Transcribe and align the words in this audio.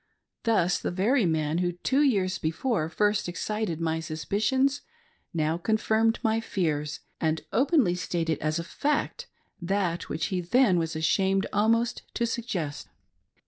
Thus 0.45 0.79
the 0.79 0.89
very 0.89 1.27
man 1.27 1.59
who, 1.59 1.73
two 1.73 2.01
years 2.01 2.39
before, 2.39 2.89
first 2.89 3.29
excited 3.29 3.79
my 3.79 3.99
suspicions, 3.99 4.81
now 5.31 5.59
confirmed 5.59 6.17
my 6.23 6.39
fears, 6.39 7.01
and 7.19 7.41
openly 7.53 7.93
stated 7.93 8.39
as 8.39 8.57
a 8.57 8.63
fact, 8.63 9.27
that 9.61 10.09
which 10.09 10.25
he 10.33 10.41
then 10.41 10.79
was 10.79 10.95
ashamed 10.95 11.45
almost 11.53 12.01
to 12.15 12.25
suggest. 12.25 12.89